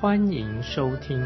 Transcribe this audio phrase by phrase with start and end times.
[0.00, 1.20] 欢迎收听。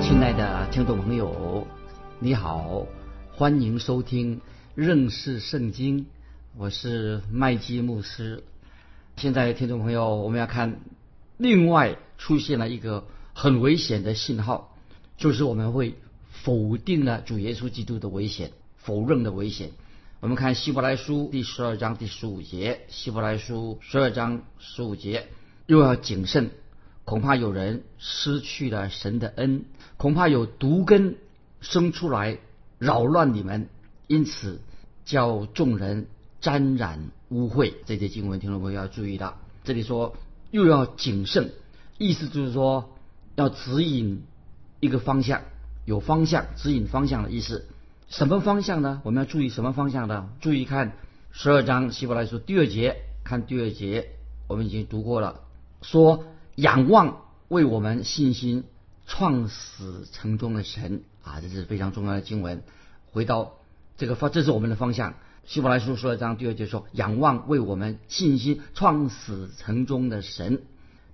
[0.00, 1.66] 亲爱的听众朋友，
[2.20, 2.86] 你好，
[3.34, 4.40] 欢迎收听
[4.74, 6.06] 认识圣经，
[6.56, 8.42] 我是麦基牧师。
[9.18, 10.80] 现在听众朋友，我们要看
[11.36, 13.04] 另外出现了一个
[13.34, 14.74] 很危险的信号。
[15.18, 15.96] 就是我们会
[16.30, 19.68] 否定了主耶稣基督的危险，否认的危险。
[20.24, 25.28] 我们看希伯来书第十二章第十五节，希伯来书十二章十五节，
[25.66, 26.50] 又要谨慎，
[27.04, 29.66] 恐怕有人失去了神的恩，
[29.98, 31.16] 恐怕有毒根
[31.60, 32.38] 生出来
[32.78, 33.68] 扰乱你们，
[34.06, 34.62] 因此
[35.04, 36.06] 叫众人
[36.40, 37.74] 沾染污秽。
[37.84, 40.16] 这些经文听众朋友要注意的，这里说
[40.50, 41.52] 又要谨慎，
[41.98, 42.94] 意思就是说
[43.34, 44.22] 要指引。
[44.80, 45.42] 一个方向
[45.84, 47.66] 有方向指引方向的意思，
[48.16, 49.00] 什么方向呢？
[49.02, 50.28] 我们要注意什么方向呢？
[50.40, 50.92] 注意看
[51.32, 54.08] 十二章希伯来书第二节，看第二节，
[54.46, 55.40] 我们已经读过了，
[55.82, 58.62] 说仰望为我们信心
[59.04, 62.62] 创始成终的神啊，这是非常重要的经文。
[63.10, 63.54] 回到
[63.96, 65.14] 这个方，这是我们的方向。
[65.44, 70.62] 希伯来书十二章第二节说，仰望为我们信心创始成终的神，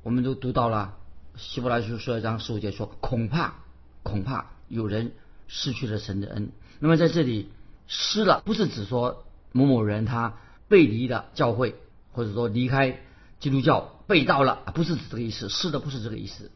[0.02, 0.98] 我们都读到了。
[1.38, 3.54] 希伯来书十二章十五节说：“恐怕，
[4.02, 5.12] 恐怕有人
[5.50, 7.50] 失去了神的恩。”那么在这里
[7.88, 10.36] 失了，不是指说某某人他
[10.68, 11.74] 背离了教会，
[12.12, 13.00] 或者说离开
[13.40, 15.48] 基督教背道了，不是指这个意思。
[15.48, 16.52] 失的不是这个意思，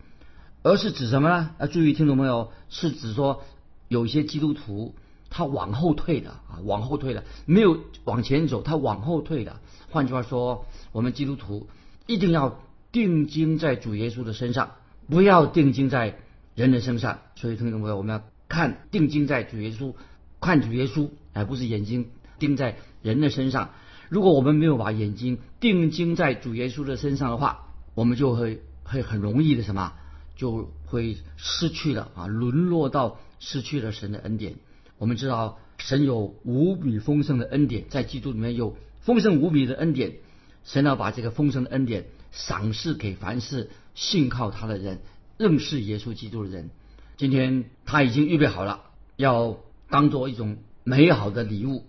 [0.62, 1.50] 而是指什么呢？
[1.58, 2.52] 要注意，听懂没有？
[2.70, 3.42] 是指说
[3.88, 4.94] 有一些基督徒
[5.28, 9.60] 他往后退了啊，往后退了，没有往前走，他往后退了。
[9.90, 11.69] 换句话说，我们基督徒
[12.06, 12.60] 一定要。
[12.94, 14.76] 定睛在主耶稣的身上，
[15.08, 16.16] 不要定睛在
[16.54, 17.19] 人的身上。
[17.34, 19.94] 所以，听众朋友，我们要看定睛在主耶稣，
[20.41, 23.71] 看主耶稣，而不是眼睛盯在人的身上。
[24.09, 29.93] 如果我们没有把眼睛定睛在主耶稣的身上的话，我们就会会很容易的什么，
[30.37, 34.56] 就会失去了啊，沦落到失去了神的恩典。
[34.99, 40.16] 我们知道，神有无比丰盛的恩典，在基督里面有丰盛无比的恩典。
[40.65, 42.06] 神要把这个丰盛的恩典。
[42.31, 45.03] 赏赐给凡是信靠他的人，
[45.38, 46.71] 认识耶稣基督的人。
[47.16, 48.82] 今天他已经预备好了，
[49.16, 49.58] 要
[49.88, 51.84] 当做一种美好的礼物。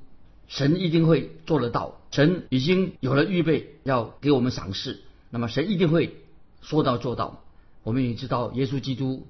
[0.47, 1.99] 神一定会做得到。
[2.11, 5.01] 神已经有了预备，要给我们赏赐。
[5.31, 6.15] 那么神一定会
[6.61, 7.43] 说到做到。
[7.83, 9.27] 我们也知道，耶稣基督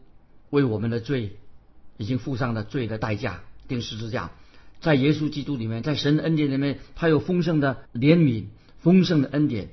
[0.50, 1.38] 为我们的罪
[1.98, 4.32] 已经付上了罪的代价，定十字架。
[4.82, 8.46] 在耶稣基督里面，在神的恩典里面，他有丰盛的怜悯，
[8.80, 9.70] 丰盛的恩典。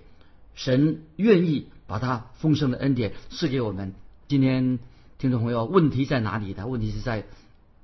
[0.54, 3.94] 神愿意把他丰盛的恩典赐给我们。
[4.28, 4.78] 今天
[5.22, 6.66] 听众朋友，问题在哪里的？
[6.66, 7.24] 问题是在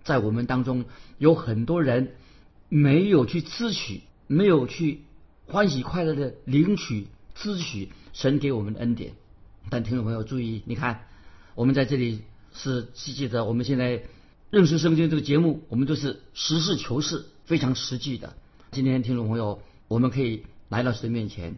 [0.03, 0.87] 在我们当中
[1.19, 2.17] 有很多人
[2.69, 5.03] 没有去支取，没有去
[5.47, 7.07] 欢喜快乐的领取、
[7.37, 9.13] 支取神给我们的恩典。
[9.71, 11.03] 但听众朋友注意，你看，
[11.55, 12.23] 我们在这里
[12.53, 14.03] 是记得我们现在
[14.51, 18.35] 认识圣经这个节目，我们都是实事求是、非常实际的。
[18.73, 21.55] 今天听众朋友，我们可以来到神面前。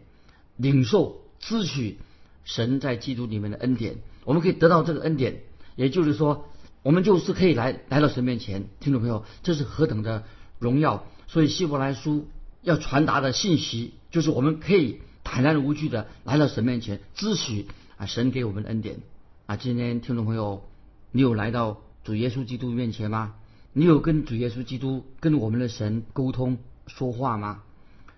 [0.57, 1.97] 领受、支取
[2.43, 5.41] 神在基督里面的恩典，我们可以得到这个恩典，
[5.75, 6.47] 也就是说，
[6.83, 8.67] 我们就是可以来来到神面前。
[8.79, 10.23] 听众朋友，这是何等的
[10.59, 11.05] 荣耀！
[11.27, 12.27] 所以希伯来书
[12.61, 17.67] 要传达的信息，就是我们可以坦然无惧的来到神面前，支取
[17.97, 18.99] 啊神给我们的恩典
[19.45, 19.55] 啊。
[19.55, 20.63] 今天听众朋友，
[21.11, 23.35] 你有来到主耶稣基督面前吗？
[23.73, 26.57] 你有跟主耶稣基督、跟我们的神沟通
[26.87, 27.63] 说话吗？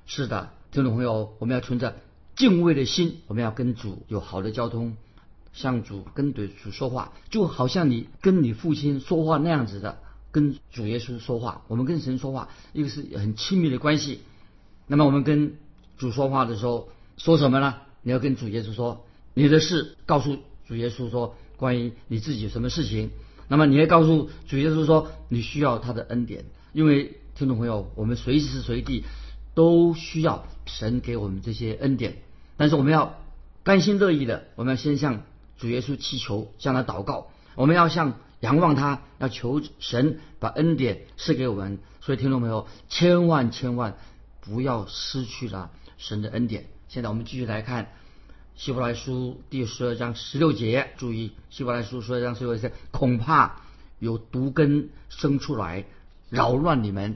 [0.07, 1.95] 是的，听众朋友，我们要存着。
[2.36, 4.98] 敬畏的心，我们要跟主有好的交通，
[5.53, 10.00] 向主跟对主说话，就好像你跟你父亲说话那样子的，
[10.31, 11.61] 跟主耶稣说话。
[11.67, 14.19] 我们跟神说话，一个是很亲密的关系。
[14.88, 15.55] 那么我们跟
[15.97, 17.75] 主说话的时候，说什么呢？
[18.01, 23.11] 你要跟主耶稣说你的事，告诉主耶稣说关于你自己什么事情。
[23.47, 29.05] 那么你要告诉主耶稣说你需要他的恩典，因为听众朋友，我们随时随地。
[29.55, 32.23] 都需要神给我们这些恩典，
[32.57, 33.19] 但是我们要
[33.61, 35.21] 甘心乐意的，我们要先向
[35.63, 41.80] 主耶稣祈求，向他祷告，我们要向仰望他，要求神把恩典赐给我们。
[42.01, 43.95] 所以听众朋友，千万千万
[44.42, 46.65] 不要失去了神的恩典。
[46.89, 47.94] 现在我们继续来看
[48.57, 53.62] 希伯来书第十二章十六节，注意希伯来书十二章十六节，恐怕
[54.00, 55.86] 有毒根生出来，
[56.30, 57.15] 扰乱你们，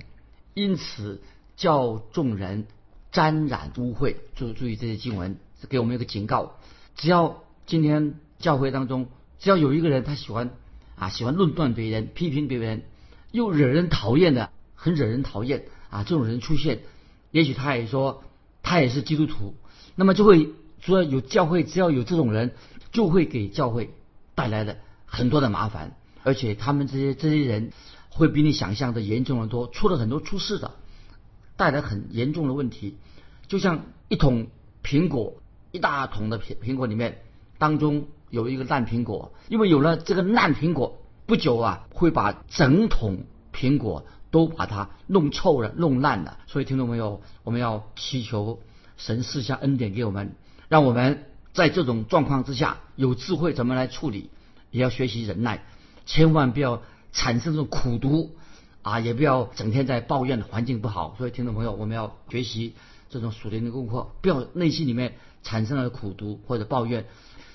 [0.53, 1.21] 因此
[1.57, 2.65] 叫众人
[3.11, 4.15] 沾染污秽。
[4.37, 6.55] 注注意这些经文，给我们一个警告：
[6.95, 9.07] 只要今天教会当中，
[9.39, 10.51] 只要有一个人他喜欢
[10.95, 12.83] 啊喜欢论断别人、批评别人，
[13.31, 16.79] 又惹人讨厌的，很惹人讨厌啊，这种人出现，
[17.31, 18.23] 也许他也说
[18.63, 19.55] 他也是基督徒，
[19.95, 20.49] 那么就会。
[20.79, 22.53] 说有教会，只要有这种人，
[22.91, 23.89] 就会给教会
[24.35, 24.75] 带来了
[25.07, 27.71] 很多的麻烦，而且他们这些这些人
[28.09, 30.75] 会比你想象的严重的多，出了很多出事的，
[31.57, 32.95] 带来很严重的问题。
[33.47, 34.47] 就像一桶
[34.83, 35.41] 苹果，
[35.71, 37.23] 一大桶的苹苹果里面，
[37.57, 46.37] 当中有一个烂苹果，因为有了这个烂苹果，不久啊会把整桶苹果都把它弄臭了、弄烂了。
[46.47, 48.61] 所以听众朋友，我们要祈求
[48.97, 50.35] 神赐下恩典给我们。
[50.67, 54.29] 让我们在这种状况之下有智慧怎么来处理，
[54.71, 55.63] 也要学习忍耐，
[56.05, 56.81] 千万不要
[57.13, 58.35] 产生这种苦毒
[58.81, 61.15] 啊，也不要整天在抱怨环境不好。
[61.17, 62.75] 所以听众朋友，我们要学习
[63.09, 67.05] 这种属灵的功课，不要内心里面产生了苦毒或者抱怨。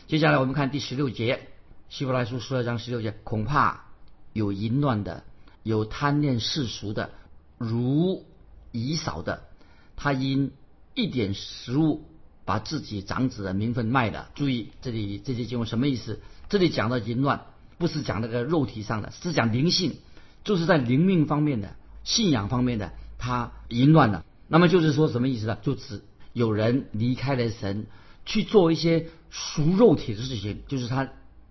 [0.06, 1.36] 接下来我们看第十六节，
[1.88, 3.84] 《希伯来书》十二章十六节，恐怕
[4.32, 5.24] 有淫乱的，
[5.62, 7.10] 有贪恋世俗的，
[7.58, 8.24] 如
[8.70, 9.44] 以扫的，
[9.96, 10.52] 他因
[10.94, 12.04] 一点食物。
[12.44, 14.28] 把自己长子的名分卖了。
[14.34, 16.20] 注意这里这些经文什么意思？
[16.48, 17.46] 这里讲的淫乱，
[17.78, 19.94] 不是讲那个肉体上的，是讲灵性，
[20.42, 24.24] 就是在灵命方面的、信仰方面的，他淫乱了。
[24.48, 25.56] 那么就是说什么意思呢？
[25.62, 26.02] 就指
[26.32, 27.86] 有人离开了神，
[28.24, 31.08] 去做一些属肉体的事情，就是他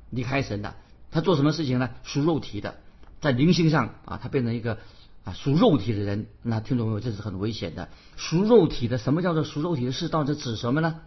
[0.10, 0.76] 离开神的。
[1.12, 1.90] 他做什么事情呢？
[2.04, 2.76] 属肉体的，
[3.20, 4.78] 在灵性上啊，他变成一个。
[5.24, 7.90] 啊，属肉体的人，那听众朋友，这是很危险的。
[8.16, 9.92] 属肉体的，什么叫做属肉体的？
[9.92, 11.00] 事到底指什么呢？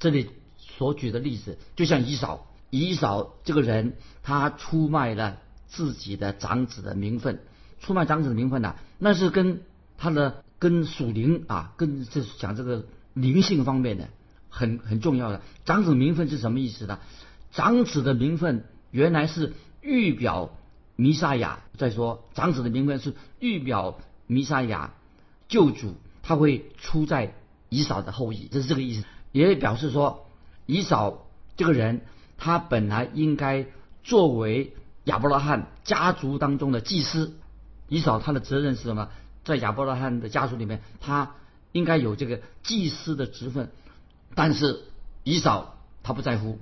[0.00, 3.92] 这里所举的例子，就像以扫，以扫这个人，
[4.24, 5.38] 他出卖了
[5.68, 7.38] 自己的长子的名分，
[7.78, 9.60] 出卖长子的名分呢，那是跟
[9.96, 14.08] 他的跟属灵啊，跟这讲这个灵性方面的
[14.52, 15.40] 很很重要的。
[15.64, 17.00] 长子名分是什么意思呢？
[17.50, 20.50] 长子的名分原来是预表。
[20.94, 24.92] 弥撒亚再说，长子的名分是预表弥撒亚
[25.48, 27.34] 救主，他会出在
[27.70, 29.04] 以扫的后裔，这是这个意思。
[29.32, 30.26] 也表示说，
[30.66, 31.26] 以扫
[31.56, 32.02] 这个人，
[32.36, 33.66] 他本来应该
[34.04, 34.74] 作为
[35.04, 37.32] 亚伯拉罕家族当中的祭司。
[37.88, 39.08] 以扫他的责任是什么？
[39.44, 41.34] 在亚伯拉罕的家族里面，他
[41.72, 43.70] 应该有这个祭司的职分。
[44.34, 44.82] 但是
[45.24, 46.58] 以扫他不在乎，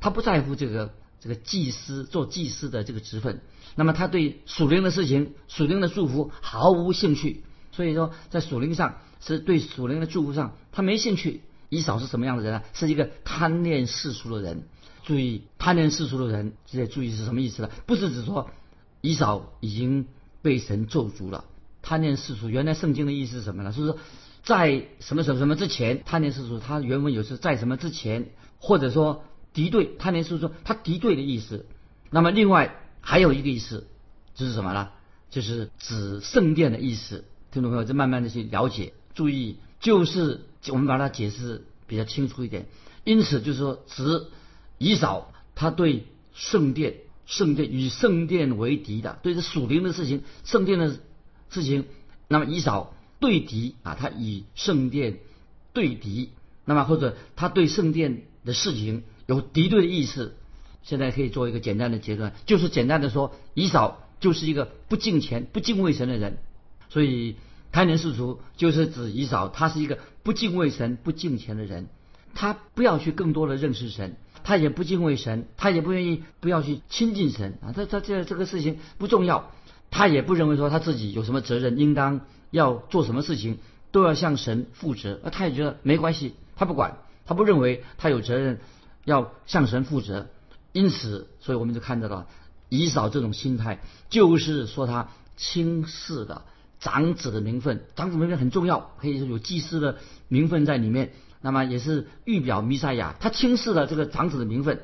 [0.00, 3.40] 他不在乎这个这个祭司做祭司的这个职分。
[3.74, 7.42] 那么他对属灵的事情、属灵的祝福毫无兴趣，
[7.72, 11.42] 所以说在属灵上是对属灵的祝福上他没兴趣。
[11.70, 12.62] 以扫是什么样的人呢？
[12.72, 14.68] 是一个贪恋世俗的人。
[15.02, 17.70] 注意贪恋世俗的人，这些注意是什么意思呢？
[17.84, 18.48] 不是指说
[19.00, 20.06] 以扫已经
[20.40, 21.46] 被神咒诅了。
[21.82, 23.72] 贪恋世俗，原来圣经的意思是什么呢？
[23.72, 23.98] 就是说
[24.44, 28.30] 在什么什么什么之前贪恋世俗，他原文有时在什么之前，
[28.60, 31.66] 或者说敌对贪恋世俗，他敌对的意思。
[32.10, 32.80] 那么另外。
[33.06, 33.86] 还有一个意思，
[34.34, 34.88] 就是什么呢？
[35.28, 37.26] 就是指圣殿的意思。
[37.52, 42.64] 听众朋友，再慢慢的去了解，注意，就是我们把它解释比较清楚一点。
[43.04, 44.28] 因此，就是说，指
[44.78, 46.94] 以扫他对圣殿、
[47.26, 50.96] 圣殿与圣殿为敌的，对这属灵的事情、圣殿的
[51.50, 51.84] 事情，
[52.26, 55.18] 那么以扫对敌啊，他以圣殿
[55.72, 56.30] 对敌，
[56.64, 60.36] 那么或者他对圣殿的事情有敌对的意思。
[60.82, 66.36] 现在可以做一个简单的结论，就是简单的说，以扫就是一个不敬虔、不敬畏神的人。
[66.90, 67.36] 所以
[67.72, 71.88] 贪婪世俗就是指以扫，他是一个不敬畏神、不敬虔的人。
[72.34, 77.72] 他不要去更多的认识神，他也不敬畏神，他也不愿意不要去亲近神啊。
[77.72, 79.52] 他他这这个事情不重要，
[79.94, 83.58] 他也不认为说他自己有什么责任，应当要做什么事情
[83.92, 85.20] 都要向神负责。
[85.24, 88.58] 啊，他也觉得没关系，他不管，他不认为他有责任
[89.04, 90.26] 要向神负责。
[90.72, 92.26] 因此，所以我们就看到了
[92.68, 93.78] 以扫这种心态，
[94.10, 96.44] 就是说他轻视了
[96.80, 101.12] 长子的名分，长子名分很重要，可以说有祭司的名分在里面。
[101.40, 104.80] 那么也是预表弥赛亚，他轻视了这个长子的名分，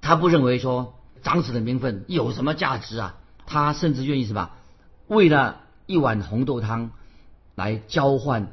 [0.00, 3.18] 他不认为说长子的名分有什么价值啊？
[3.48, 4.50] 他甚至愿意什么，
[5.08, 6.92] 为了一碗红豆汤
[7.56, 8.52] 来交换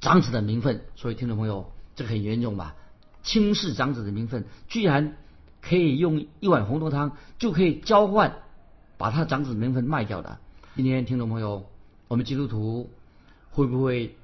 [0.00, 0.82] 长子的名分。
[0.96, 2.74] 所以听众朋友，这个很严重吧？
[3.22, 5.16] 轻视长子的名分，居然。
[5.64, 8.34] 可以用一碗红豆汤就可以交换，
[8.98, 10.38] 把他长子名分卖掉的。
[10.74, 11.66] 今天听众朋友，
[12.08, 12.90] 我们基督徒
[13.52, 14.16] 会不会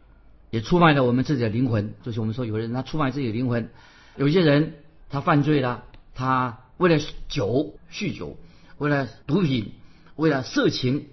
[0.51, 1.95] 也出卖了我们自己的灵魂？
[2.03, 3.71] 就是我们说有人他出卖自己的灵魂，
[4.17, 4.75] 有些人
[5.11, 8.37] 他犯罪了，他为了酒酗酒，
[8.79, 9.75] 为了毒品，
[10.19, 11.07] 为了色情，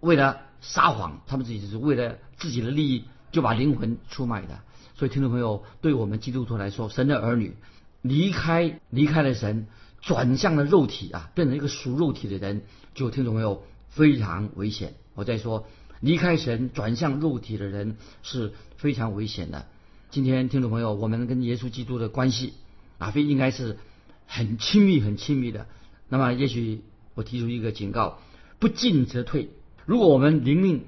[0.00, 4.60] 为了撒谎，他们自己是为了自己的利益，就把灵魂出卖的。
[4.96, 7.56] 所以，听众朋友，对我们基督徒来说，神的儿女
[8.02, 9.66] 离开离开了神，
[10.02, 12.60] 转向了肉体啊，变成一个属肉体的人，
[12.94, 14.92] 就听众朋友非常危险。
[15.14, 15.66] 我再说，
[16.00, 19.66] 离开神转向肉体的人是非常危险的。
[20.10, 22.52] 今天，听众朋友，我们跟耶稣基督的关系
[22.98, 23.78] 啊，非应该是
[24.26, 25.66] 很亲密、很亲密的。
[26.10, 26.82] 那么，也许
[27.14, 28.18] 我提出一个警告：
[28.60, 29.50] 不进则退。
[29.86, 30.84] 如果我们灵命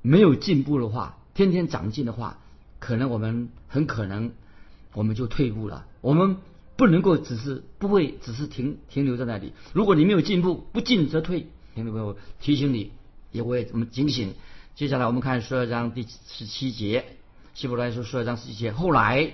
[0.00, 2.38] 没有进步的话，天天长进的话，
[2.78, 4.32] 可能我们很可能
[4.94, 5.86] 我们就退步了。
[6.00, 6.38] 我们
[6.76, 9.52] 不能够只是不会只是停停留在那里。
[9.74, 11.48] 如果你没有进步，不进则退。
[11.74, 12.92] 听众朋友提醒你，
[13.32, 14.34] 也会我们警醒。
[14.74, 17.04] 接下来我们看十二章第十七节，
[17.54, 18.72] 希伯来书十二章十七节。
[18.72, 19.32] 后来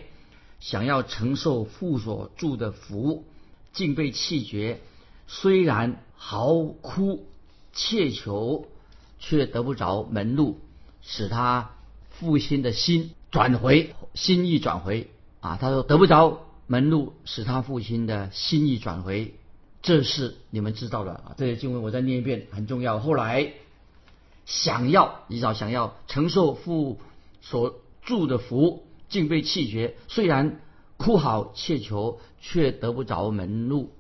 [0.61, 3.25] 想要承受父所住的福，
[3.73, 4.81] 竟被弃绝。
[5.27, 7.27] 虽然嚎哭
[7.73, 8.67] 切求，
[9.19, 10.61] 却得不着门路，
[11.01, 11.73] 使他
[12.11, 13.13] 父亲的心。
[13.31, 15.09] 转回心意转回
[15.41, 19.33] 啊，他说得不着门路，使他父亲的心意转回，
[19.81, 21.35] 这是你们知道的啊。
[21.39, 22.99] 这些经文我再念一遍，很重要。
[22.99, 23.55] 后来
[24.45, 27.01] 想要以早想要承受父
[27.41, 29.97] 所祝的福，竟被弃绝。
[30.09, 30.61] 虽然
[30.99, 33.93] 哭好切求，却得不着门路，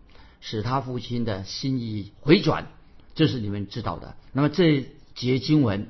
[0.42, 2.66] 使他父亲的心意回转，
[3.14, 4.16] 这是你们知道的。
[4.32, 5.88] 那么这节经文，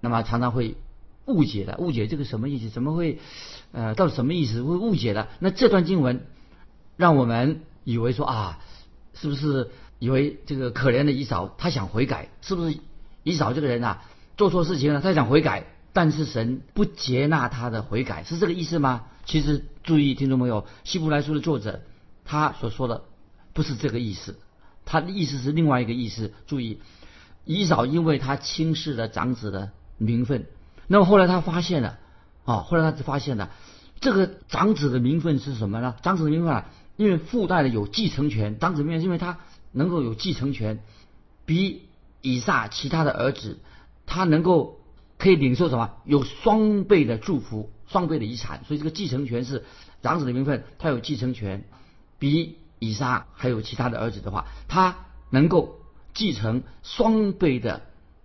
[0.00, 0.76] 那么常常会。
[1.26, 2.68] 误解的，误解这个什么意思？
[2.68, 3.18] 怎么会？
[3.72, 4.62] 呃，到底什么意思？
[4.62, 5.28] 会误解的？
[5.38, 6.26] 那这段经文
[6.98, 8.58] 让我们以为说啊，
[9.14, 12.28] 是不是以为这个可怜的以扫他想悔改？
[12.42, 12.76] 是不是
[13.22, 14.04] 以扫这个人啊
[14.36, 19.06] 做错事情了，他想悔改，但是神不接纳他的悔改，是这个意思吗？
[19.24, 21.80] 其实注意，听众朋友，《希伯来书》的作者
[22.26, 23.04] 他所说的
[23.54, 24.38] 不是这个意思，
[24.84, 26.32] 他的意思是另外一个意思。
[26.46, 26.80] 注意，
[27.44, 30.46] 以扫因为他轻视了长子的名分。
[30.86, 31.98] 那么后来他发现了，
[32.44, 33.50] 啊，后来他就发现了，
[34.00, 35.96] 这个长子的名分是什么呢？
[36.02, 38.58] 长子的名分啊，因为附带的有继承权。
[38.58, 39.38] 长子名分，因为他
[39.72, 40.80] 能够有继承权，
[41.46, 41.82] 比
[42.20, 43.58] 以撒其他的儿子，
[44.06, 44.78] 他能够
[45.16, 45.92] 可以领受什么？
[46.04, 48.62] 有双倍的祝福，双倍的遗产。
[48.64, 49.64] 所以这个继承权是
[50.02, 51.64] 长子的名分，他有继承权，
[52.18, 54.96] 比以撒还有其他的儿子的话，他
[55.30, 55.76] 能够
[56.12, 57.82] 继承双倍的。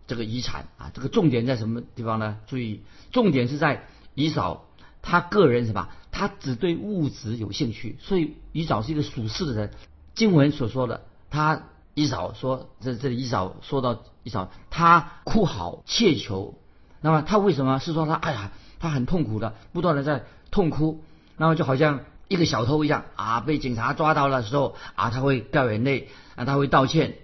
[0.08, 2.38] 这个遗产啊，这个重点在什么地方呢？
[2.48, 4.66] 注意，重点是在以扫
[5.04, 5.88] 他个人什么？
[6.12, 9.72] 他只对物质有兴趣，所以以扫是一个属世的人。
[10.16, 11.62] 经文所说的，他
[11.94, 16.56] 以扫说，这这里以扫说到以扫，他哭嚎切求，
[17.02, 18.16] 那么他为什么是说他？
[18.16, 21.04] 哎呀，他很痛苦的，不断的在痛哭，
[21.38, 27.16] 那么就好像一个小偷一样啊，被警察抓到的时候啊，他会掉眼泪啊，他会道歉。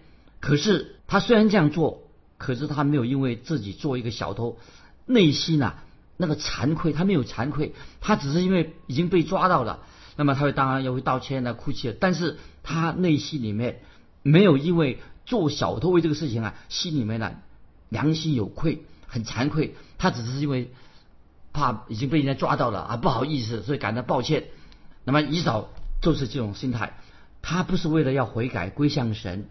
[0.41, 2.01] 可是他虽然这样做。
[2.37, 4.59] 可是他没有因为自己做一个小偷，
[5.05, 5.75] 内心呐
[6.17, 9.79] 那个惭愧，他没有惭愧，他只是因为已经被抓到了，
[10.17, 13.79] 那么他会当然要会道歉的哭泣，但是他内心里面
[14.21, 17.31] 没有因为做小偷为这个事情啊，心里面呢
[17.87, 20.73] 良心有愧，很惭愧，他只是因为
[21.53, 24.43] 怕已经被人家抓到了啊，不好意思，所以感到抱歉。
[25.05, 25.69] 那么以扫
[26.01, 26.97] 就是这种心态，
[27.41, 29.45] 他不是为了要悔改归向神，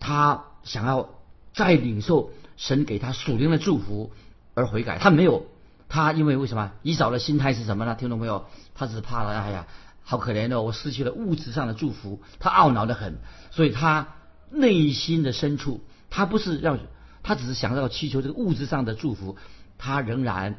[0.00, 1.10] 他想要。
[1.56, 4.10] 再领受神给他属灵的祝福
[4.54, 5.46] 而悔改，他没有，
[5.88, 6.72] 他因为为什么？
[6.82, 7.94] 以扫的心态是什么呢？
[7.94, 8.46] 听懂没有？
[8.74, 9.68] 他只是怕了，哎呀，
[10.02, 13.18] 好可怜的，我失去了物质上的祝福，他懊恼的很，
[13.52, 14.08] 所以他
[14.50, 16.76] 内心的深处，他不是要，
[17.22, 19.36] 他只是想要祈求这个物质上的祝福，
[19.78, 20.56] 他仍然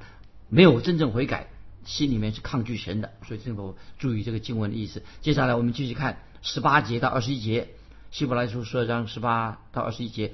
[0.48, 1.48] 没有真正悔改，
[1.86, 3.12] 心里面是抗拒神的。
[3.26, 5.04] 所以这个注意这个经文的意思。
[5.22, 7.70] 接下来我们继续看十八节到二十一节，
[8.12, 10.34] 希伯来书十二章十八到二十一节。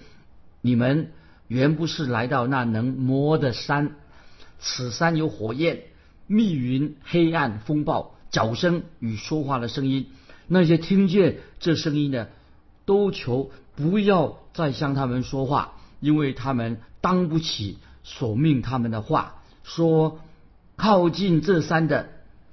[0.62, 1.12] 你们
[1.48, 3.96] 原不是来到那能摸的山，
[4.60, 5.84] 此山有火焰、
[6.28, 10.08] 密云、黑暗、风暴、脚声与说话的声音。
[10.48, 12.30] 那些听见这声音的，
[12.86, 19.42] 都求不要再向他们说话，因为他们当不起所命他们的话。
[19.64, 20.20] 说
[20.82, 22.10] 靠近这山的，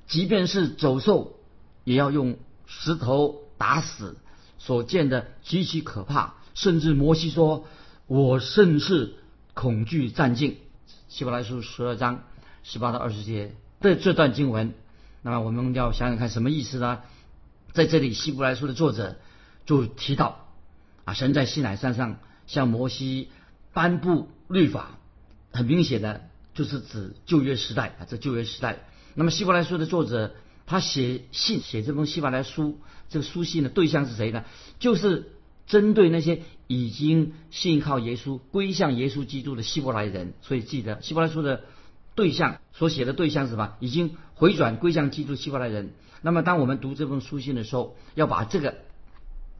[0.06, 1.38] 即便是走兽，
[1.84, 4.18] 也要用石头打死。
[4.58, 7.64] 所见的极其可怕，甚至摩西说。
[8.06, 9.14] 我甚是
[9.54, 10.58] 恐惧战境。
[11.08, 12.24] 希伯来书十二章
[12.62, 14.74] 十八到二十节的这段经文，
[15.22, 17.00] 那么我们要想想看什么意思呢？
[17.72, 19.16] 在这里，希伯来书的作者
[19.64, 20.48] 就提到
[21.06, 23.30] 啊，神在西乃山上向摩西
[23.72, 24.98] 颁布律法，
[25.50, 26.27] 很明显的
[26.58, 28.84] 就是指旧约时代啊，这旧约时代。
[29.14, 30.34] 那么希伯来书的作者
[30.66, 34.44] 他写信写这封希伯来书，这个书信的对象是谁呢？
[34.80, 35.30] 就是
[35.68, 40.34] 针对那些已经信靠耶稣、归向耶稣基督的希伯来人。
[40.42, 41.62] 所以记得希伯来书的
[42.16, 43.74] 对象所写的对象是什么？
[43.78, 45.92] 已经回转归向基督希伯来人。
[46.22, 48.78] 那么当我们读这封书信的时候，要把这个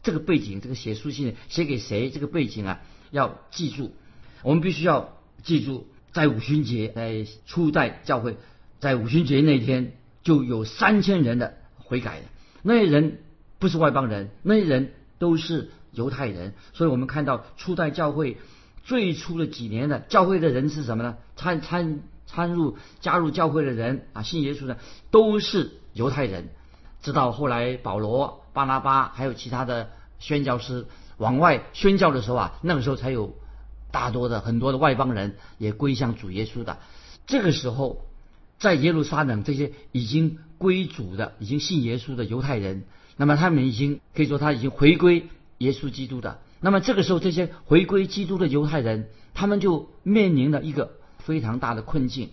[0.02, 2.10] 这个背景，这个写书信写给谁？
[2.10, 2.80] 这个背景啊，
[3.12, 3.94] 要记住。
[4.42, 8.36] 我们必须要记住，在五旬节，在初代教会，
[8.80, 12.26] 在五旬节那天就有三千人的悔改的。
[12.62, 13.18] 那些人
[13.58, 16.54] 不是外邦人，那些人都是犹太人。
[16.72, 18.38] 所以我们看到初代教会
[18.84, 21.16] 最初的几年的教会的人是什么呢？
[21.36, 24.78] 参参参入加入教会的人啊，信耶稣的
[25.10, 26.48] 都是犹太人。
[27.02, 30.86] 直到后来保罗、巴拿巴还有其他的宣教师
[31.16, 33.36] 往外宣教的时候啊，那个时候才有。
[33.90, 36.78] 大多的很多的外邦人也归向主耶稣的，
[37.26, 38.04] 这个时候，
[38.58, 42.84] 在耶路撒冷这些已经归主的、已经信耶稣的犹太人，
[43.16, 45.28] 那么他们已经可以说他已经回归
[45.58, 46.40] 耶稣基督的。
[46.60, 52.30] 那么这个时候，这些回归基督的犹太人，他们就面临了一个非常大的困境。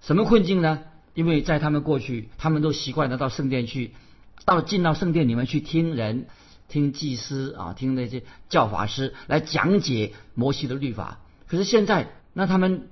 [0.00, 0.80] 什么困境呢？
[1.14, 3.92] 因为在他们过去，他们都习惯的到圣殿去，
[4.44, 6.26] 到进到圣殿里面去听人。
[6.68, 11.20] 听祭司啊，听那些教法师来讲解摩西的律法。
[11.46, 12.88] 可是现在，那他们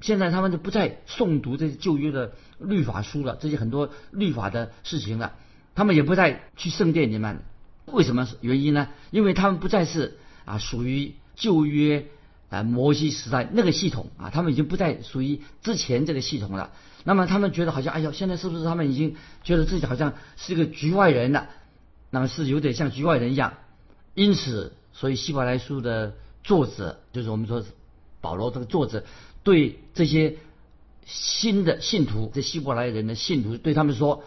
[0.00, 5.34] 现在他们就不再诵读这些旧约的律法书了，这些很多律法的事情了。
[5.74, 7.40] 他们也不再去圣殿里面。
[7.86, 8.88] 为什么原因呢？
[9.10, 12.06] 因为他们不再是啊属于旧约
[12.50, 16.70] 啊摩西时代那个系统啊，他们已经不再属于之前这个系统了。
[17.04, 21.48] 那么他们觉得好像，哎呦，现在是不是他们已经觉得自己好像是个局外人了？
[22.10, 23.54] 那么是有点像局外人一样，
[24.14, 27.62] 因此，所以希伯来书的作者，就是我们说
[28.20, 29.04] 保罗这个作者，
[29.42, 30.36] 对这些
[31.04, 34.24] 新的信徒，这希伯来人的信徒，对他们说：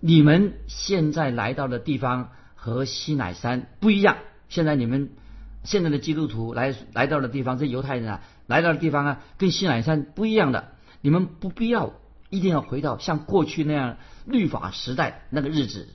[0.00, 4.18] 你们现在来到的地方和西乃山不一样。
[4.48, 5.10] 现在你们
[5.64, 10.72] 现在的基督徒来来到的地方，这犹太人啊来到的地方啊，跟西乃山不一样的。
[11.00, 11.94] 你们不必要
[12.28, 15.88] 一定要回到像过去那样律法时代那个日子。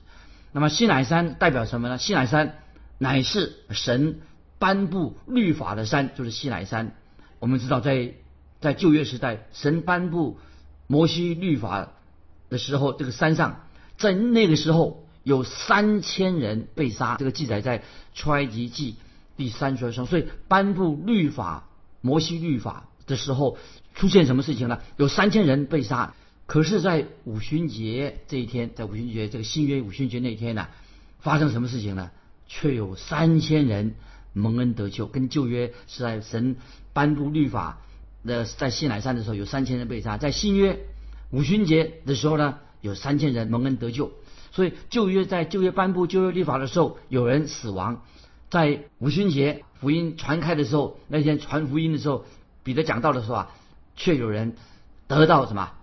[0.52, 1.98] 那么西乃山代表什么呢？
[1.98, 2.58] 西乃山
[2.98, 4.20] 乃是神
[4.58, 6.96] 颁布律法的山，就是西乃山。
[7.38, 8.14] 我们知道，在
[8.60, 10.38] 在旧约时代，神颁布
[10.86, 11.92] 摩西律法
[12.48, 17.82] 的时候，这个山上在那个时候有三千人被杀，这个记载在
[18.12, 18.96] 出埃及记
[19.36, 20.06] 第三十二章。
[20.06, 21.68] 所以颁布律法
[22.00, 23.56] 摩西律法的时候，
[23.94, 24.80] 出现什么事情呢？
[24.96, 26.14] 有三千人被杀。
[26.50, 30.66] 可是，在五旬节这一天，在五旬节这个新约五旬节那一天呢，
[31.20, 32.10] 发生什么事情呢？
[32.48, 33.94] 却有三千人
[34.32, 35.06] 蒙恩得救。
[35.06, 36.56] 跟旧约是在神
[36.92, 37.78] 颁布律法
[38.24, 40.80] 的在西乃山的时候，有三千人被杀；在新约
[41.30, 44.10] 五旬节的时候呢，有三千人蒙恩得救。
[44.50, 48.02] 所以旧约在旧约颁布旧约律法的时候，有人死亡；
[48.50, 52.24] 在五旬节福音传开的时候，那天传福音的时候，
[52.64, 53.52] 彼得讲道的时候啊，
[53.94, 54.56] 却有人
[55.06, 55.74] 得到什么？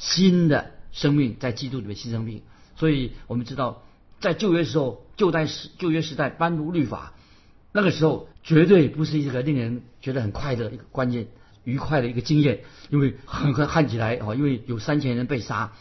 [0.00, 2.40] 新的生命在基督里面新生命，
[2.74, 3.82] 所以我们知道，
[4.18, 7.12] 在旧约时候，旧代时旧约时代颁布律法，
[7.70, 11.28] 那个时候绝对不是一个令人觉得很快乐一个关键
[11.64, 15.72] 愉快的一个经验，因为很快看起来啊，因为有三千人被杀。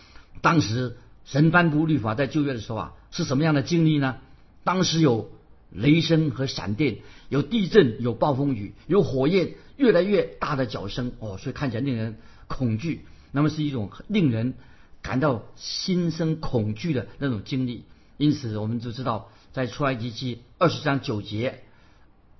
[0.41, 4.17] 当时神颁布律法在旧约的时候啊，是什么样的经历呢？
[4.65, 5.31] 当时有
[5.71, 6.97] 雷声和闪电，
[7.29, 13.05] 有地震，有暴风雨，有火焰越来越大的脚声哦，所以看起来令人恐惧。
[13.31, 14.53] 那么是一种令人
[15.01, 17.85] 感到心生恐惧的那种经历，
[18.17, 21.63] 因此我们就知道，在出埃及记二十章九节，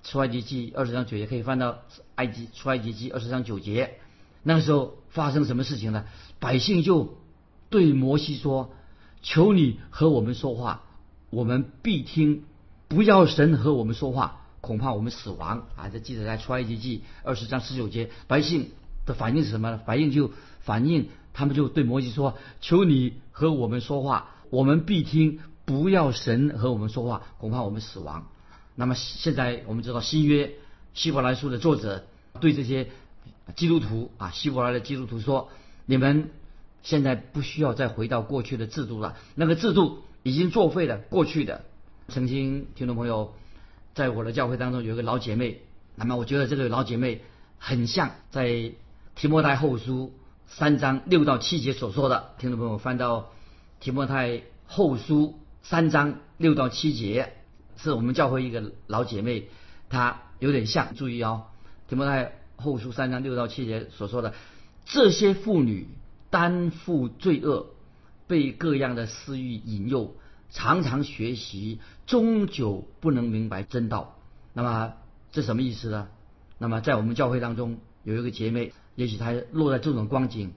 [0.02, 1.78] 出埃及记二十章九节可以翻到
[2.14, 3.98] 埃及出埃及记二十章九节，
[4.42, 6.04] 那个时候发生什么事情呢？
[6.38, 7.18] 百姓就
[7.68, 8.72] 对摩西说
[9.22, 10.84] ：“求你和我们说话，
[11.30, 12.42] 我们必听；
[12.88, 18.70] 不要神和我们说话，恐怕我们死亡。”啊，这记载在出埃及记二十章十九节，百姓
[19.14, 19.80] 反应是什么呢？
[19.84, 20.30] 反应就。
[20.62, 28.28] 反应，他们就对摩西说：“求你和我们说话，我们必听；不要神和我们说话，恐怕我们死亡。”
[28.76, 30.52] 那么现在我们知道新约
[30.92, 32.04] 希伯来书的作者
[32.40, 32.90] 对这些
[33.56, 35.48] 基督徒啊，希伯来的基督徒说
[35.86, 36.28] ：“你们
[36.82, 40.98] 现在不需要再回到过去的制度了，那个制度已经作废了。
[40.98, 41.64] 过去的
[42.08, 43.34] 曾经听众朋友
[43.94, 45.62] 在我的教会当中有一个老姐妹，
[45.96, 47.22] 那么我觉得这个老姐妹
[47.58, 48.72] 很像在
[49.20, 50.14] 提摩太后书。”
[50.48, 53.28] 三章六到七节所说的，听众朋友翻到
[53.78, 57.34] 提摩太后书三章六到七节，
[57.76, 59.48] 是我们教会一个老姐妹，
[59.90, 60.96] 她有点像。
[60.96, 61.44] 注意哦，
[61.86, 64.34] 提摩太后书三章六到七节所说的，
[64.86, 65.86] 这些妇女
[66.30, 67.66] 担负罪恶，
[68.26, 70.16] 被各样的私欲引诱，
[70.50, 74.16] 常常学习，终究不能明白真道。
[74.52, 74.94] 那么
[75.30, 76.08] 这什么意思呢？
[76.58, 80.50] 那么在我们教会当中有一个姐妹，也许他落在这种光景，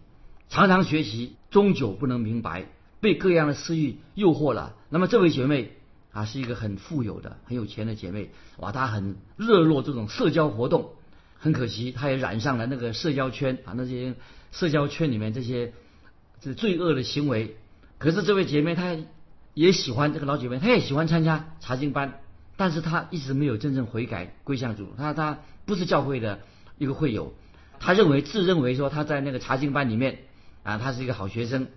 [0.50, 2.66] 常常学习，终究不能明白，
[3.00, 4.76] 被各样的私欲诱惑了。
[4.90, 5.72] 那么这位姐妹
[6.12, 10.92] 啊，是一个很富有的、很有钱的姐妹，哇，她很热络这种社交活动。
[11.40, 14.16] 很可惜，她也染上了那个社交圈啊，那些
[14.52, 15.72] 社交圈里面这些
[16.42, 17.56] 这罪恶的行为。
[17.98, 18.98] 可是这位姐妹她
[19.54, 22.20] 也喜欢这个老姐妹，她也喜欢参加查经班，
[22.58, 24.90] 但是她一直没有真正悔改归向主。
[24.98, 26.42] 她她不是教会的
[26.78, 27.34] 一个会友，
[27.84, 30.20] 他认为自认为说他在那个查经班里面
[30.64, 31.68] 啊，他是一个好学生。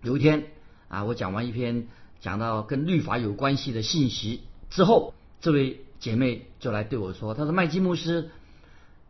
[0.00, 0.46] 有一天
[0.88, 1.88] 啊，我讲完一篇
[2.20, 8.30] 讲到跟律法有关系的信息之后，这位姐妹就来对我说：“她说麦基牧师。”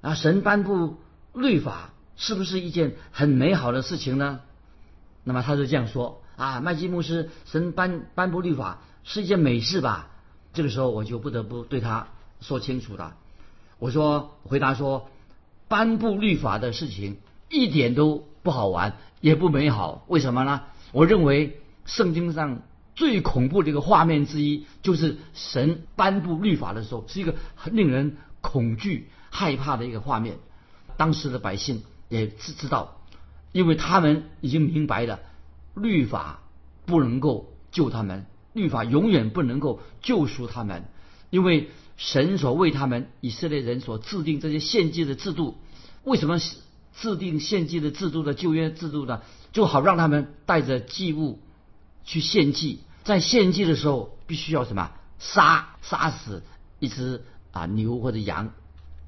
[0.01, 0.97] 啊，神颁布
[1.35, 4.41] 律法是不是一件很美好的事情呢？
[5.25, 10.11] 那么他就这样说啊，麦基牧师，神颁颁布律法是一件美事吧？
[10.53, 12.09] 这个时候我就不得不对他
[12.41, 13.17] 说清楚了。
[13.79, 15.11] 我说，回答说，
[15.69, 20.05] 颁布律法的事情一点都不好玩，也不美好。
[20.09, 20.63] 为什么呢？
[20.93, 22.63] 我认为圣经上
[22.95, 29.09] 最恐怖的一个画面之一，就是神颁布律法的时候，是一个很令人恐惧。
[29.29, 30.39] 害怕的一个画面，
[30.97, 33.03] 当时的百姓也知知道，
[33.53, 35.21] 因为他们已经明白了，
[35.75, 36.41] 律法
[36.87, 38.25] 不能够救他们，
[38.55, 40.85] 律法永远不能够救赎他们，
[41.29, 45.57] 因为神所为他们以色列人所制定这些献祭的制度，
[46.05, 49.23] 为什么制定献祭的制度的旧约制度呢？
[49.53, 51.39] 就好让他们带着祭物
[52.05, 56.43] 去献祭，在献祭的时候必须要什么杀杀死
[56.79, 58.53] 一只啊牛或者羊。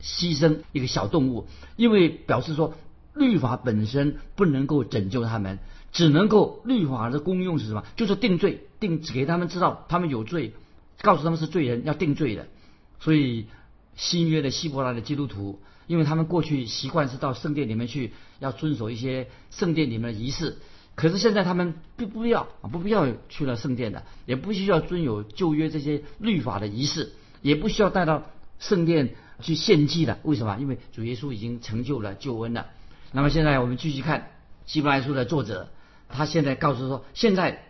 [0.00, 2.74] 牺牲一个小动物，因为表示说
[3.14, 5.58] 律法本身不能够拯救他们，
[5.90, 7.84] 只能够律法的功用是什么？
[7.96, 10.54] 就是定罪，定给他们知道他们有罪，
[11.02, 12.46] 告诉他们是罪人，要定罪的。
[13.00, 13.46] 所以
[13.96, 20.58] 新约的希伯来的基督徒，因为他们过去习惯是到圣殿里面去，要遵守一些圣殿里面的仪式，
[20.94, 28.24] 可是现在他们不不必要啊，不必要去了圣殿的，也不需要遵守旧约这些律法的仪式，也不需要带到
[28.58, 29.14] 圣殿。
[29.40, 30.58] 去献祭了，为什么？
[30.58, 32.66] 因为主耶稣已经成就了救恩了。
[33.12, 34.32] 那么现在我们继续看
[34.66, 35.68] 希伯来书的作者，
[36.08, 37.62] 他现在告诉说，现在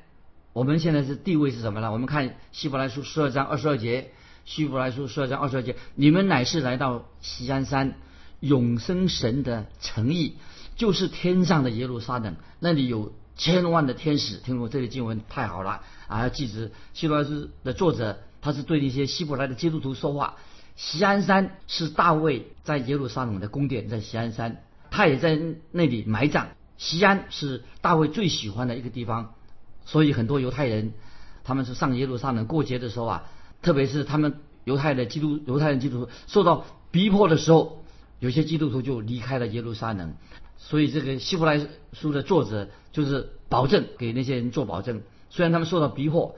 [0.54, 1.92] 我们现在是地位是什么呢？
[1.92, 4.12] 我们看希伯来书十二章二十二节，
[4.48, 7.98] 希伯来书十二章二十二节，你们乃是来到西安山
[8.40, 10.37] 永生神的诚意，
[10.74, 14.38] 就是天上的耶路撒冷，那里有千万的天使。
[14.38, 16.30] 听过这个经文太好了啊！
[16.30, 20.37] 记着，希伯来书的作者他是对那些希伯来的基督徒说话。
[20.76, 25.38] 锡安山是大卫在耶路撒冷的宫殿，在锡安山，他也在
[25.72, 26.48] 那里埋葬。
[26.78, 29.34] 锡安是大卫最喜欢的一个地方，
[29.84, 30.94] 所以很多犹太人，
[31.44, 33.24] 他们是上耶路撒冷过节的时候啊，
[33.62, 37.85] 特别是他们犹太的基督犹太人基督徒受到逼迫的时候，
[38.18, 40.14] 有些基督徒就离开了耶路撒冷。
[40.57, 46.37] 所以这个希伯来书的作者就是保证给那些人做保证，虽然他们受到逼迫，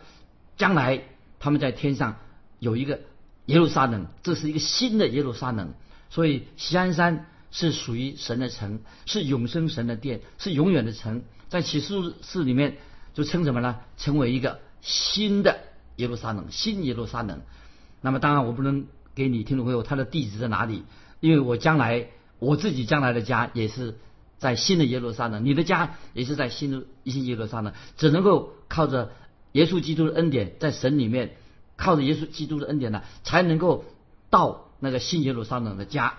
[0.56, 1.02] 将来
[1.38, 2.16] 他们在天上
[2.58, 3.00] 有一个。
[3.46, 5.72] 耶路撒冷，这是一个新的耶路撒冷，
[6.08, 11.24] 所以锡安山是属于神的城，是永生神的殿，是永远的城。
[11.48, 12.12] 在启示录
[12.44, 12.76] 里面
[13.12, 13.80] 就称什么呢？
[13.96, 15.58] 成为一个新的
[16.00, 17.42] 耶路撒冷，新耶路撒冷。
[18.00, 20.82] 那么当然我不能给你听众朋友他的地址在哪里，
[21.20, 22.08] 因为我将来
[22.38, 23.98] 我自己将来的家也是
[24.38, 29.12] 在新的耶路撒冷，你的家也是在新的新耶路撒冷，只能够靠着
[29.52, 31.36] 耶稣基督的恩典，在神里面。
[31.82, 33.86] 靠着耶稣基督的恩典呢，才能够
[34.28, 36.18] 到那个新耶路撒冷的家，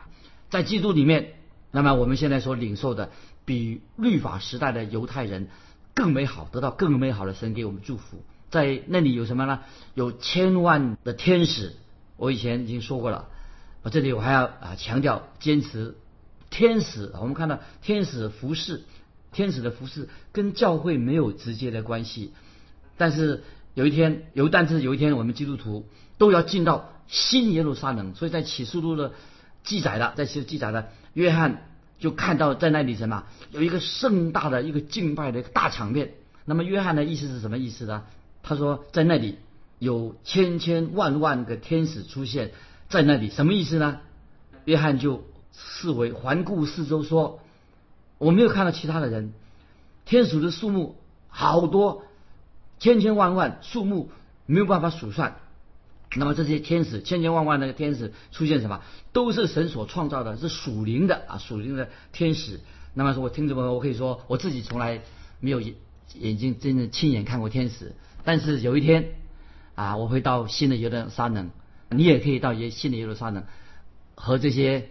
[0.50, 1.34] 在基督里面。
[1.70, 3.12] 那么我们现在所领受的，
[3.46, 5.50] 比律法时代的犹太人
[5.94, 8.24] 更美好，得到更美好的神给我们祝福。
[8.52, 9.62] 在那里有什么呢？
[9.96, 11.74] 有千万的天使。
[12.18, 13.30] 我以前已经说过了，
[13.82, 15.96] 我这里我还要啊强调坚持
[16.52, 17.12] 天使。
[17.20, 18.84] 我们看到天使服饰，
[19.32, 22.34] 天使的服饰跟教会没有直接的关系，
[22.98, 23.44] 但是。
[23.74, 25.88] 有一天，有但是有一天，我们基督徒
[26.18, 28.14] 都要进到新耶路撒冷。
[28.16, 29.14] 所以在启示录的
[29.64, 36.12] 记载了，在记记载了，约翰就看到在那里什么，有一个盛大的一个敬拜的一个大场面。
[36.44, 38.04] 那么约翰的意思是什么意思呢？
[38.44, 39.38] 他说在那里
[39.80, 42.52] 有千千万万个天使出现
[42.90, 44.00] 在那里，什么意思呢？
[44.66, 45.24] 约翰就
[45.54, 47.40] 视为环顾四周说，
[48.18, 49.34] 我没有看到其他的人，
[50.06, 50.96] 天使的数目
[51.28, 52.04] 好多。
[52.80, 54.10] 千千万万数目
[54.48, 55.36] 没有办法数算，
[56.16, 58.82] 那么这些天使千千万万那个天使出现什么？
[59.14, 62.60] 都是神所创造的，是属灵的啊，属灵的天使。
[62.96, 65.04] 那么说我听这么，我可以说我自己从来
[65.40, 67.94] 没有眼睛真的亲眼看过天使。
[68.24, 69.14] 但是有一天
[69.76, 71.50] 啊，我会到新的耶路撒冷，
[71.90, 73.44] 你也可以到耶新的耶路撒冷，
[74.16, 74.90] 和这些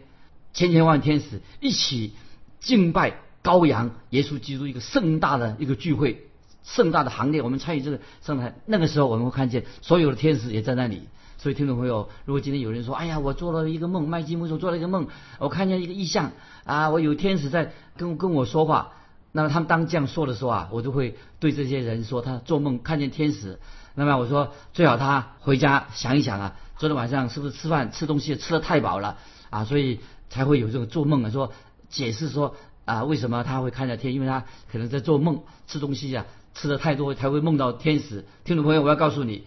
[0.53, 2.13] 千千万天使一起
[2.61, 6.27] 敬拜羔羊耶稣基督一个盛大的一个聚会，
[6.63, 7.43] 盛大的行列。
[7.43, 11.03] 我们参与这个盛大，那个时候我们会看见所有的天使也在那里。
[11.39, 16.33] 所以，听众朋友，如果今天有人说：“哎呀，我做了一个梦，麦基牧师做了一个梦，我看见一个异象
[16.65, 18.93] 啊，我有天使在跟跟我说话。”
[19.33, 23.59] 那么他们当这样说的时候啊，我就会对这些人说：“他做梦看见天使。”
[23.95, 29.19] 那么我说：“最好他回家想一想啊，昨天晚上是不是吃饭吃东西吃的太饱了
[29.51, 29.65] 啊？
[29.65, 31.53] 所以才会有这种做梦啊。”说
[31.89, 34.15] 解释说啊，为什么他会看见天？
[34.15, 38.25] 因为他可能在做梦吃东西啊，吃的太多才会梦到天使。
[38.45, 39.45] 听众朋友，我要告诉你，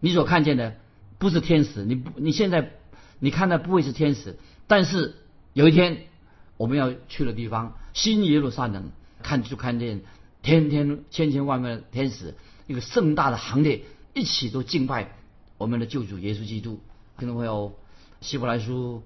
[0.00, 0.74] 你所看见的。
[1.18, 2.70] 不是天使，你不你现在
[3.18, 5.16] 你看的不会是天使，但是
[5.52, 6.04] 有一天
[6.56, 8.90] 我们要去的地方新耶路撒冷，
[9.22, 10.00] 看就看见
[10.42, 12.34] 天天千千万万的天使，
[12.66, 13.82] 一个盛大的行列
[14.14, 15.12] 一起都敬拜
[15.58, 16.80] 我们的救主耶稣基督。
[17.18, 17.72] 听众朋友，
[18.20, 19.02] 希伯来书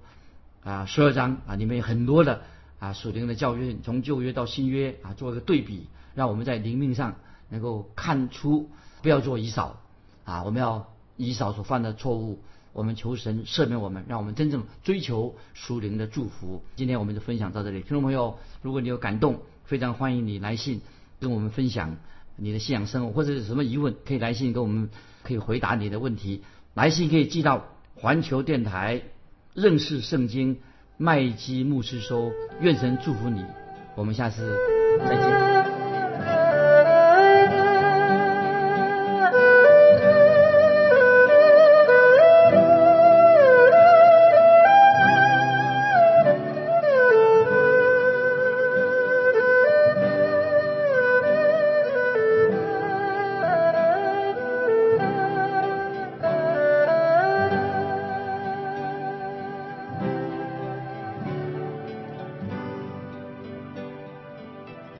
[0.63, 2.41] 啊十二章啊里面有很多的
[2.79, 7.15] 啊属灵的教训，从旧约到新约啊做一个对比，让我们在灵命上
[7.49, 8.69] 能够看出
[9.01, 9.81] 不要做以扫
[10.23, 10.91] 啊，我们要。
[11.17, 12.41] 以扫所犯的错误，
[12.75, 16.61] 我们求神赦免我们，让我们真正追求属灵的祝福。
[16.75, 20.81] 今天我们就分享到这里，听众朋友，如果你有感动，非常欢迎你来信
[21.21, 21.95] 跟我们分享
[22.35, 24.89] 你的信仰生活，或者有什么疑问，可以来信跟我们，
[25.23, 26.43] 可以回答你的问题。
[26.73, 29.03] 来信可以寄到环球电台
[29.53, 30.57] 认识圣经
[30.97, 32.33] 麦基牧师收。
[32.59, 33.41] 愿神祝福你，
[33.95, 34.53] 我们下次
[34.99, 35.64] 再见。